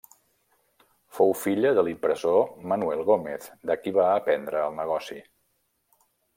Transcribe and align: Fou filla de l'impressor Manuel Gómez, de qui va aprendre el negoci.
Fou 1.17 1.33
filla 1.41 1.73
de 1.79 1.83
l'impressor 1.89 2.41
Manuel 2.73 3.05
Gómez, 3.11 3.47
de 3.73 3.79
qui 3.83 3.95
va 4.01 4.09
aprendre 4.15 4.67
el 4.71 4.77
negoci. 4.83 5.23